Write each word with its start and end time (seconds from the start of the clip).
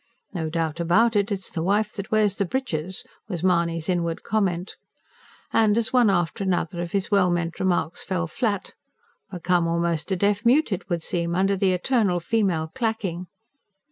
"No 0.33 0.49
doubt 0.49 0.79
about 0.79 1.15
it, 1.15 1.31
it's 1.31 1.51
the 1.51 1.61
wife 1.61 1.93
that 1.93 2.09
wears 2.09 2.33
the 2.33 2.45
breeches," 2.45 3.03
was 3.27 3.43
Mahony's 3.43 3.87
inward 3.87 4.23
comment. 4.23 4.75
And 5.53 5.77
as 5.77 5.93
one 5.93 6.09
after 6.09 6.43
another 6.43 6.81
of 6.81 6.91
his 6.91 7.11
well 7.11 7.29
meant 7.29 7.59
remarks 7.59 8.01
fell 8.03 8.25
flat: 8.25 8.73
"Become 9.29 9.67
almost 9.67 10.09
a 10.09 10.15
deaf 10.15 10.43
mute, 10.43 10.71
it 10.71 10.89
would 10.89 11.03
seem, 11.03 11.35
under 11.35 11.55
the 11.55 11.71
eternal 11.73 12.19
female 12.19 12.71
clacking." 12.73 13.27